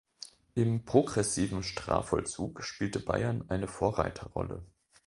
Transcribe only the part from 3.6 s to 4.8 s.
Vorreiterrolle.